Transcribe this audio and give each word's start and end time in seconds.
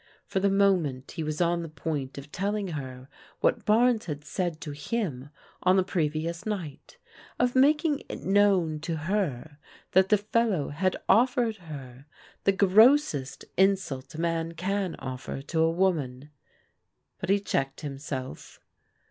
For 0.25 0.39
the 0.39 0.49
moment 0.49 1.11
he 1.11 1.23
was 1.23 1.41
on 1.41 1.61
the 1.61 1.69
point 1.69 2.17
of 2.17 2.31
tell 2.31 2.55
ing 2.55 2.69
her 2.69 3.07
what 3.39 3.65
Barnes 3.65 4.05
had 4.07 4.25
said 4.25 4.59
to 4.61 4.71
him 4.71 5.29
on 5.61 5.77
the 5.77 5.83
previous 5.83 6.43
night: 6.43 6.97
of 7.37 7.53
making 7.55 8.01
it 8.09 8.23
known 8.23 8.79
to 8.79 8.95
her 8.95 9.59
that 9.91 10.09
the 10.09 10.17
fellow 10.17 10.69
had 10.69 10.97
offered 11.07 11.57
her 11.57 12.07
the 12.45 12.51
grossest 12.51 13.45
insult 13.57 14.15
a 14.15 14.19
man 14.19 14.53
can 14.53 14.95
offer 14.97 15.39
to 15.43 15.59
a 15.61 15.69
woman. 15.69 16.31
But 17.19 17.29
he 17.29 17.39
checked 17.39 17.81
himself. 17.81 18.59